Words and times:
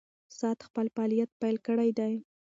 ساعت 0.37 0.59
خپل 0.67 0.85
فعالیت 0.95 1.29
پیل 1.41 1.55
کړی 1.67 1.89
دی. 1.99 2.13